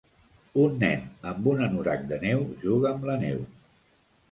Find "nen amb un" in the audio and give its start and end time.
0.83-1.61